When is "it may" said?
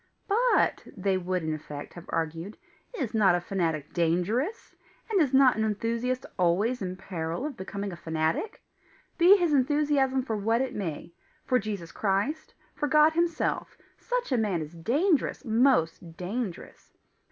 10.59-11.13